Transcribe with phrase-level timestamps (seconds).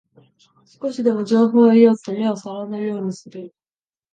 [0.65, 3.53] 少しでも情報を得ようと目を皿のようにする